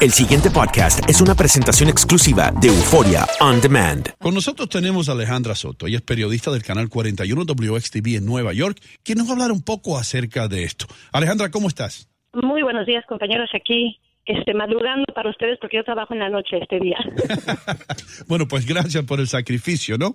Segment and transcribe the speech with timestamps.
[0.00, 4.10] El siguiente podcast es una presentación exclusiva de Euforia On Demand.
[4.20, 5.88] Con nosotros tenemos a Alejandra Soto.
[5.88, 9.50] Ella es periodista del canal 41 WXTV en Nueva York, quien nos va a hablar
[9.50, 10.86] un poco acerca de esto.
[11.10, 12.08] Alejandra, ¿cómo estás?
[12.32, 16.58] Muy buenos días, compañeros, aquí este, madrugando para ustedes porque yo trabajo en la noche
[16.62, 16.98] este día.
[18.28, 20.14] bueno, pues gracias por el sacrificio, ¿no?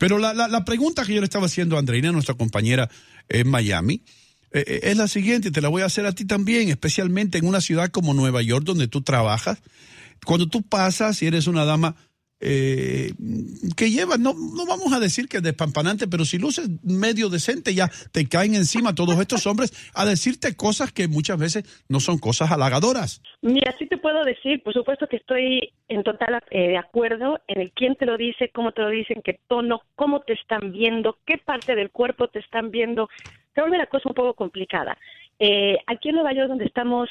[0.00, 2.88] Pero la, la, la pregunta que yo le estaba haciendo a Andreina, nuestra compañera
[3.28, 4.02] en Miami,
[4.52, 7.46] eh, eh, es la siguiente, te la voy a hacer a ti también, especialmente en
[7.46, 9.58] una ciudad como Nueva York, donde tú trabajas.
[10.24, 11.96] Cuando tú pasas y eres una dama
[12.40, 13.12] eh,
[13.76, 17.74] que lleva, no, no vamos a decir que es despampanante, pero si luces medio decente,
[17.74, 22.18] ya te caen encima todos estos hombres a decirte cosas que muchas veces no son
[22.18, 23.22] cosas halagadoras.
[23.42, 27.60] Mira, sí te puedo decir, por supuesto que estoy en total eh, de acuerdo en
[27.60, 31.18] el quién te lo dice, cómo te lo dicen, qué tono, cómo te están viendo,
[31.26, 33.08] qué parte del cuerpo te están viendo.
[33.54, 34.96] Se vuelve la cosa un poco complicada.
[35.42, 37.08] Eh, aquí en Nueva York, donde estamos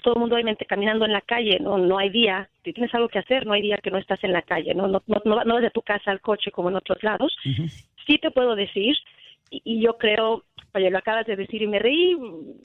[0.00, 3.08] todo el mundo obviamente caminando en la calle, no no hay día, si tienes algo
[3.08, 5.44] que hacer, no hay día que no estás en la calle, no no no, no,
[5.44, 7.36] no de tu casa al coche como en otros lados.
[8.06, 8.96] Sí te puedo decir,
[9.50, 10.44] y, y yo creo,
[10.74, 12.16] oye, lo acabas de decir y me reí,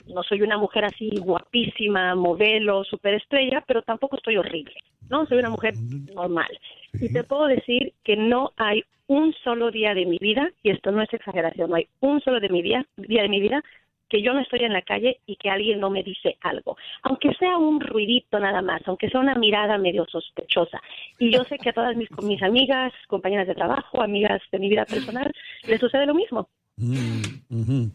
[0.06, 4.74] no soy una mujer así guapísima, modelo, superestrella, pero tampoco estoy horrible,
[5.08, 5.26] ¿no?
[5.26, 5.74] Soy una mujer
[6.14, 6.48] normal.
[6.94, 10.90] Y te puedo decir que no hay un solo día de mi vida, y esto
[10.90, 13.62] no es exageración, no hay un solo de mi día, día de mi vida
[14.08, 17.32] que yo no estoy en la calle y que alguien no me dice algo, aunque
[17.34, 20.80] sea un ruidito nada más, aunque sea una mirada medio sospechosa.
[21.18, 24.68] Y yo sé que a todas mis, mis amigas, compañeras de trabajo, amigas de mi
[24.68, 25.32] vida personal,
[25.66, 26.48] les sucede lo mismo.
[26.76, 27.86] Mm.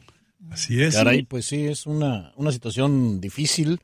[0.51, 0.95] Así es.
[0.95, 3.79] Caray, pues sí, es una, una situación difícil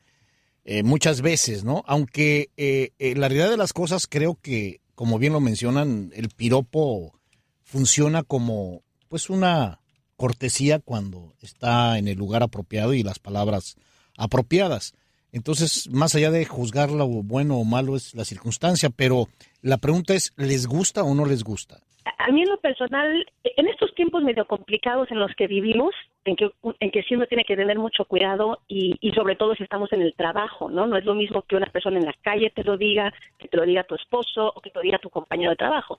[0.64, 1.82] eh, muchas veces, ¿no?
[1.86, 6.28] Aunque eh, eh, la realidad de las cosas creo que, como bien lo mencionan, el
[6.28, 7.18] piropo
[7.62, 9.79] funciona como pues una
[10.20, 13.78] cortesía cuando está en el lugar apropiado y las palabras
[14.18, 14.92] apropiadas.
[15.32, 19.28] Entonces, más allá de juzgar lo bueno o malo es la circunstancia, pero
[19.62, 21.78] la pregunta es, ¿les gusta o no les gusta?
[22.18, 25.94] A mí en lo personal, en estos tiempos medio complicados en los que vivimos,
[26.26, 29.62] en que, en sí uno tiene que tener mucho cuidado y, y sobre todo si
[29.62, 30.86] estamos en el trabajo, ¿no?
[30.86, 33.56] No es lo mismo que una persona en la calle te lo diga, que te
[33.56, 35.98] lo diga tu esposo o que te lo diga tu compañero de trabajo.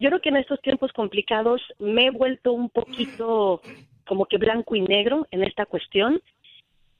[0.00, 3.60] Yo creo que en estos tiempos complicados me he vuelto un poquito
[4.06, 6.22] como que blanco y negro en esta cuestión.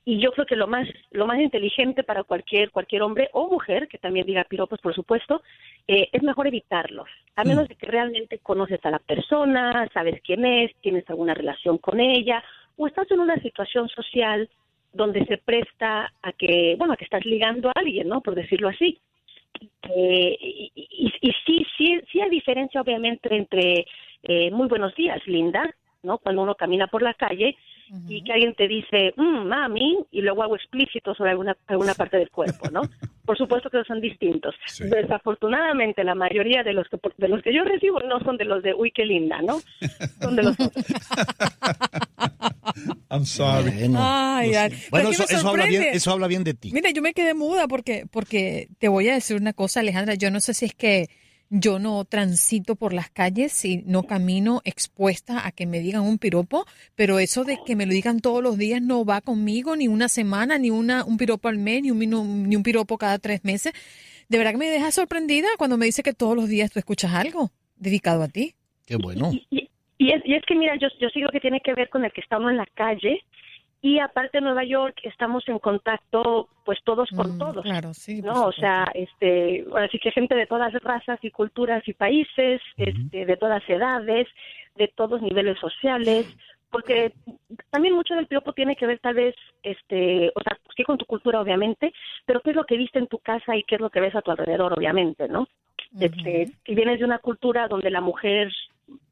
[0.05, 3.88] Y yo creo que lo más lo más inteligente para cualquier cualquier hombre o mujer
[3.88, 5.43] que también diga piropos por supuesto
[5.88, 7.09] eh, es mejor evitarlos.
[7.37, 11.78] A menos de que realmente conoces a la persona sabes quién es tienes alguna relación
[11.78, 12.43] con ella
[12.77, 14.49] o estás en una situación social
[14.93, 18.69] donde se presta a que bueno a que estás ligando a alguien no por decirlo
[18.69, 18.99] así
[19.83, 23.87] eh, y, y, y sí sí sí hay diferencia obviamente entre
[24.23, 27.57] eh, muy buenos días linda no cuando uno camina por la calle
[28.09, 32.19] y que alguien te dice, mmm, mami, y luego hago explícito sobre alguna, alguna parte
[32.19, 32.83] del cuerpo, ¿no?
[33.27, 34.55] Por supuesto que son distintos.
[34.67, 34.85] Sí.
[34.89, 38.62] Desafortunadamente, la mayoría de los, que, de los que yo recibo no son de los
[38.62, 39.61] de, uy, qué linda, ¿no?
[40.21, 40.85] Son de los otros.
[43.11, 43.71] I'm sorry.
[43.81, 44.53] Bueno, Ay.
[44.91, 46.71] Bueno, eso, habla bien, eso habla bien de ti.
[46.73, 50.15] Mira, yo me quedé muda porque, porque te voy a decir una cosa, Alejandra.
[50.15, 51.09] Yo no sé si es que
[51.53, 56.19] yo no transito por las calles y no camino expuesta a que me digan un
[56.19, 56.65] piropo,
[56.95, 60.09] pero eso de que me lo digan todos los días no va conmigo, ni una
[60.09, 63.41] semana, ni una, un piropo al mes, ni un, minu- ni un piropo cada tres
[63.43, 63.73] meses.
[64.29, 67.12] De verdad que me deja sorprendida cuando me dice que todos los días tú escuchas
[67.15, 68.55] algo dedicado a ti.
[68.87, 69.33] Qué bueno.
[69.51, 69.69] Y,
[70.00, 72.06] y es, y es que, mira, yo, yo sí creo que tiene que ver con
[72.06, 73.22] el que estamos en la calle
[73.83, 77.62] y aparte en Nueva York estamos en contacto, pues todos con Mm, todos.
[77.62, 78.22] Claro, sí.
[78.22, 78.47] ¿no?
[78.47, 83.27] O sea, este, ahora sí que gente de todas razas y culturas y países, este,
[83.27, 84.27] de todas edades,
[84.77, 86.27] de todos niveles sociales,
[86.71, 87.12] porque
[87.69, 91.05] también mucho del piropo tiene que ver tal vez, este, o sea, sí con tu
[91.05, 91.93] cultura obviamente,
[92.25, 94.15] pero qué es lo que viste en tu casa y qué es lo que ves
[94.15, 95.47] a tu alrededor obviamente, ¿no?
[96.00, 98.50] Este, si vienes de una cultura donde la mujer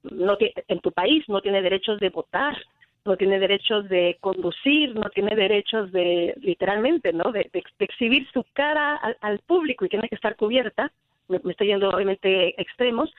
[0.02, 2.56] no en tu país no tiene derechos de votar,
[3.04, 7.32] no tiene derechos de conducir, no tiene derechos de, literalmente, ¿no?
[7.32, 10.92] De, de- exhibir su cara al, al público y tiene que estar cubierta.
[11.28, 13.10] Me, estoy yendo, obviamente, extremos.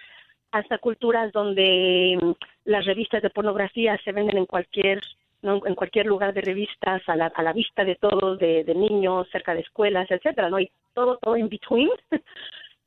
[0.51, 2.31] Hasta culturas donde mm,
[2.65, 5.01] las revistas de pornografía se venden en cualquier
[5.41, 5.61] ¿no?
[5.65, 9.27] en cualquier lugar de revistas a la, a la vista de todos, de, de niños,
[9.31, 10.59] cerca de escuelas, etcétera, ¿no?
[10.59, 11.89] Y todo, todo in between.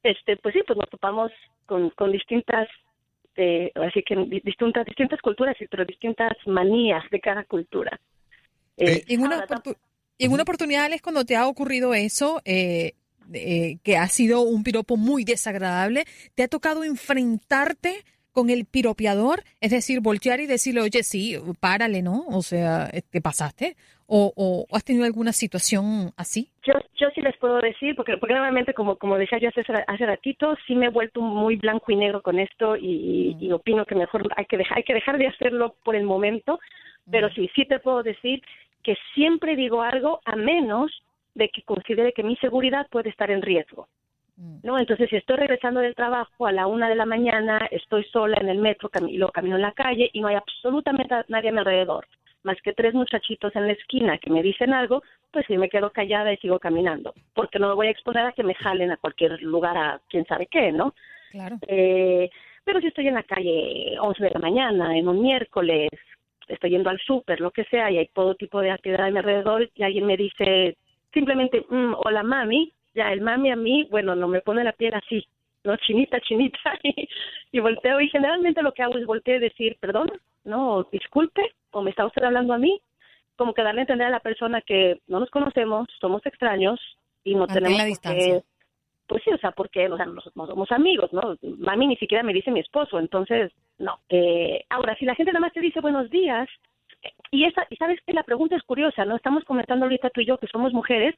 [0.05, 1.31] Este, pues sí, pues nos topamos
[1.65, 2.69] con, con distintas
[3.37, 7.99] eh, así que di- distintas distintas culturas pero distintas manías de cada cultura.
[8.77, 9.77] Eh, Y en una, ahora, oportu-
[10.19, 12.93] y en una oportunidad, Alex, cuando te ha ocurrido eso, eh,
[13.33, 19.43] eh, que ha sido un piropo muy desagradable, ¿te ha tocado enfrentarte con el piropeador?
[19.61, 22.25] Es decir, voltear y decirle, oye, sí, párale, ¿no?
[22.29, 23.77] O sea, ¿te pasaste?
[24.07, 26.49] ¿O, o has tenido alguna situación así?
[26.65, 30.07] Yo, yo sí les puedo decir, porque, porque nuevamente, como, como decía yo hace, hace
[30.07, 33.95] ratito, sí me he vuelto muy blanco y negro con esto y, y opino que
[33.95, 36.61] mejor hay que, dejar, hay que dejar de hacerlo por el momento,
[37.11, 38.43] pero sí, sí te puedo decir
[38.83, 40.93] que siempre digo algo a menos
[41.35, 43.89] de que considere que mi seguridad puede estar en riesgo.
[44.37, 44.79] ¿No?
[44.79, 48.49] Entonces, si estoy regresando del trabajo a la una de la mañana, estoy sola en
[48.49, 51.59] el metro, y lo camino en la calle y no hay absolutamente nadie a mi
[51.59, 52.07] alrededor,
[52.43, 55.91] más que tres muchachitos en la esquina que me dicen algo, pues sí me quedo
[55.91, 58.97] callada y sigo caminando, porque no me voy a exponer a que me jalen a
[58.97, 60.95] cualquier lugar a quién sabe qué, ¿no?
[61.31, 61.57] Claro.
[61.67, 62.31] Eh,
[62.65, 65.91] pero si estoy en la calle 11 de la mañana, en un miércoles,
[66.49, 69.19] estoy yendo al súper, lo que sea, y hay todo tipo de actividad a mi
[69.19, 70.77] alrededor, y alguien me dice
[71.13, 74.95] simplemente, mm, hola mami, ya el mami a mí, bueno, no me pone la piel
[74.95, 75.27] así,
[75.65, 75.77] ¿no?
[75.77, 77.09] Chinita, chinita, y,
[77.53, 80.11] y volteo, y generalmente lo que hago es voltear y decir, perdón,
[80.45, 82.81] no, disculpe, o me está usted hablando a mí,
[83.37, 86.81] como que darle a entender a la persona que no nos conocemos, somos extraños
[87.25, 88.43] y no Mantén tenemos la distancia.
[89.07, 91.37] pues sí, o sea, porque o sea, no, no somos amigos, ¿no?
[91.59, 93.99] Mami ni siquiera me dice mi esposo, entonces, no.
[94.09, 96.49] Eh, ahora, si la gente nada más te dice buenos días,
[97.03, 99.17] eh, y esa, y sabes que la pregunta es curiosa, ¿no?
[99.17, 101.15] Estamos comentando ahorita tú y yo que somos mujeres,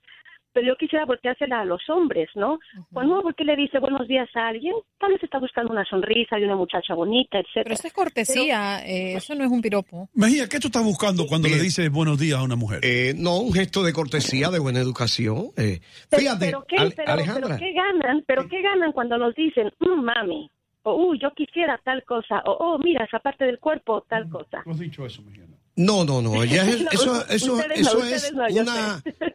[0.55, 2.59] pero yo quisiera volteársela a los hombres, ¿no?
[2.93, 5.85] Cuando uno voltea y le dice buenos días a alguien, tal vez está buscando una
[5.85, 7.65] sonrisa de una muchacha bonita, etcétera.
[7.65, 10.09] Pero eso es cortesía, eh, eso no es un piropo.
[10.15, 11.65] Mejía, ¿qué tú estás buscando cuando le Bien.
[11.65, 12.81] dices buenos días a una mujer?
[12.83, 15.51] Eh, no, un gesto de cortesía, de buena educación.
[15.57, 17.49] Eh, Pero- fíjate, pero, ¿qué, Ale- pero- Alejandra.
[17.49, 18.25] pero ¿qué ganan?
[18.27, 20.51] ¿Pero qué ganan cuando nos dicen, "Mm, mami?
[20.85, 22.43] O, uy, yo quisiera tal cosa.
[22.47, 24.61] O, oh, mira, esa parte del cuerpo, tal cosa.
[24.65, 25.45] ¿Tú has dicho eso, Mejía?
[25.47, 26.05] No.
[26.05, 26.45] No, no, no.
[26.45, 29.34] ya es- No, eso eso, no, eso es no, yo una sé.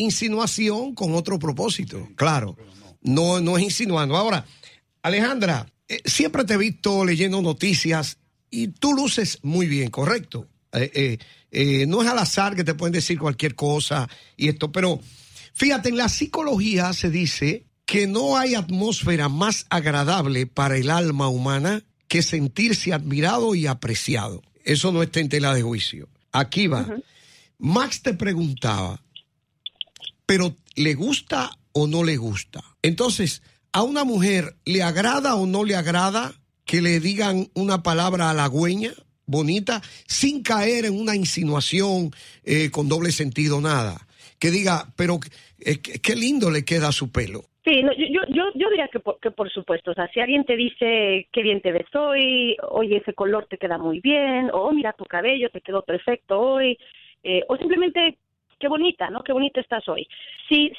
[0.00, 2.08] Insinuación con otro propósito.
[2.16, 2.56] Claro.
[3.02, 4.16] No, no es insinuando.
[4.16, 4.44] Ahora,
[5.02, 8.18] Alejandra, eh, siempre te he visto leyendo noticias
[8.50, 10.48] y tú luces muy bien, correcto.
[10.72, 11.18] Eh,
[11.50, 15.00] eh, no es al azar que te pueden decir cualquier cosa y esto, pero
[15.52, 21.28] fíjate, en la psicología se dice que no hay atmósfera más agradable para el alma
[21.28, 24.42] humana que sentirse admirado y apreciado.
[24.64, 26.08] Eso no está en tela de juicio.
[26.30, 26.86] Aquí va.
[27.58, 29.02] Max te preguntaba,
[30.30, 32.60] pero ¿le gusta o no le gusta?
[32.82, 33.42] Entonces,
[33.72, 36.30] ¿a una mujer le agrada o no le agrada
[36.64, 38.92] que le digan una palabra halagüeña,
[39.26, 42.12] bonita, sin caer en una insinuación
[42.44, 44.06] eh, con doble sentido, nada?
[44.38, 45.18] Que diga, pero
[45.58, 47.40] eh, qué lindo le queda su pelo.
[47.64, 50.20] Sí, no, yo, yo, yo, yo diría que por, que por supuesto, o sea, si
[50.20, 54.48] alguien te dice qué bien te ves hoy, oye, ese color te queda muy bien,
[54.52, 56.78] o "Oh, mira tu cabello, te quedó perfecto hoy,
[57.24, 58.16] eh, o simplemente
[58.60, 59.22] qué bonita, ¿no?
[59.24, 60.06] Qué bonita estás hoy.
[60.48, 60.70] Sí,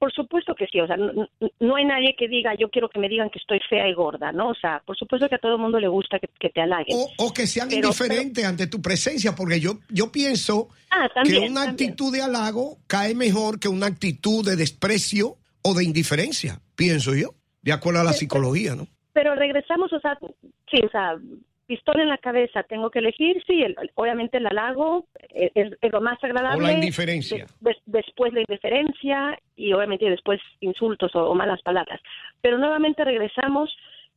[0.00, 3.08] por supuesto que sí, o sea, no, hay nadie que diga yo quiero que me
[3.08, 4.48] digan que estoy fea y gorda, ¿no?
[4.50, 6.96] O sea, por supuesto que a todo el mundo le gusta que, que te halaguen.
[6.96, 11.42] O, o que sean Pero- indiferentes ante tu presencia, porque yo, yo pienso Ah, también,
[11.42, 11.90] que una también.
[11.90, 17.30] actitud de halago cae mejor que una actitud de desprecio o de indiferencia, pienso yo,
[17.62, 18.86] de acuerdo a la psicología, ¿no?
[19.12, 20.18] Pero regresamos, o sea,
[20.70, 21.16] sí, o sea,
[21.66, 25.92] pistola en la cabeza, tengo que elegir, sí, el- obviamente el halago eh, es, es
[25.92, 26.58] lo más agradable.
[26.58, 27.46] O la indiferencia.
[27.60, 32.00] De- des- después la indiferencia y obviamente después insultos o, o malas palabras.
[32.40, 33.76] Pero nuevamente regresamos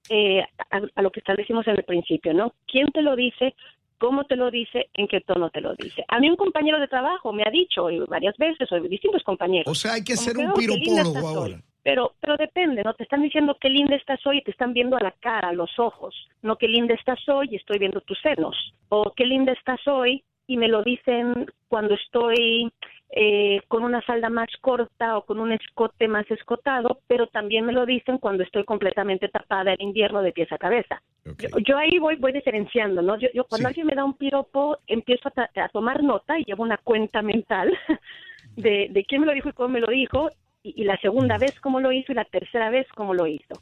[0.10, 0.42] eh,
[0.72, 2.54] a, a lo que establecimos en el principio, ¿no?
[2.68, 3.54] ¿Quién te lo dice?
[3.98, 4.90] ¿Cómo te lo dice?
[4.94, 6.06] ¿En qué tono te lo dice?
[6.08, 9.70] A mí un compañero de trabajo me ha dicho y varias veces, o distintos compañeros.
[9.70, 11.56] O sea, hay que ser un "Oh, piropólogo ahora.
[11.58, 11.64] hoy".
[11.84, 12.94] Pero, pero depende, ¿no?
[12.94, 15.54] Te están diciendo qué linda estás hoy y te están viendo a la cara, a
[15.54, 16.14] los ojos.
[16.42, 18.56] No qué linda estás hoy y estoy viendo tus senos.
[18.90, 22.72] O qué linda estás hoy y me lo dicen cuando estoy
[23.12, 27.74] eh, con una falda más corta o con un escote más escotado, pero también me
[27.74, 31.02] lo dicen cuando estoy completamente tapada en invierno de pies a cabeza.
[31.38, 33.18] Yo, yo ahí voy voy diferenciando, ¿no?
[33.18, 33.72] Yo, yo cuando Sí.
[33.72, 37.72] alguien me da un piropo, empiezo a, a tomar nota y llevo una cuenta mental
[38.56, 40.30] de, de quién me lo dijo y cómo me lo dijo,
[40.64, 43.62] y, y la segunda vez cómo lo hizo y la tercera vez cómo lo hizo.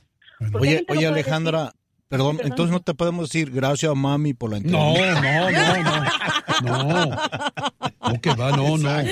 [0.52, 1.74] Porque Oye, oye Alejandra, decir,
[2.10, 2.52] perdón, Perdón.
[2.52, 5.52] entonces no te podemos decir gracias mami por la No, entrevista.
[5.52, 6.08] no, no, no.
[6.58, 7.16] No.
[8.08, 9.04] No, que va, no, no.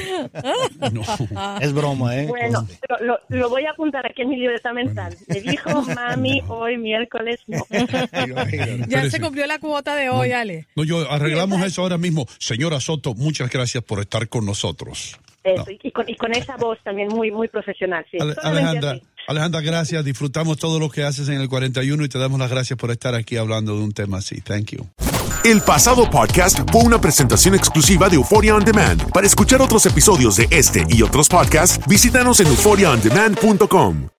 [0.91, 1.59] No.
[1.59, 2.25] Es broma, ¿eh?
[2.27, 2.77] Bueno, Conste.
[2.81, 5.15] pero lo, lo voy a apuntar aquí en mi libreta mental.
[5.27, 7.63] Me dijo mami hoy miércoles no.
[8.87, 10.67] Ya se cumplió la cuota de hoy, Ale.
[10.75, 12.25] No, yo arreglamos eso ahora mismo.
[12.39, 15.19] Señora Soto, muchas gracias por estar con nosotros.
[15.45, 18.05] Eso, y, con, y con esa voz también muy muy profesional.
[18.11, 18.99] Sí, Ale- solamente Alejandra.
[19.27, 20.03] Alejandra, gracias.
[20.05, 23.15] Disfrutamos todo lo que haces en el 41 y te damos las gracias por estar
[23.15, 24.41] aquí hablando de un tema así.
[24.41, 24.87] Thank you.
[25.43, 29.11] El pasado podcast fue una presentación exclusiva de Euphoria On Demand.
[29.11, 34.09] Para escuchar otros episodios de este y otros podcasts, visítanos en euphoriaondemand.com.